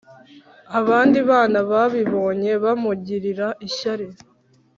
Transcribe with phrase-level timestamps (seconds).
[0.79, 4.05] Abandi bana babibonye bamugirira ishyari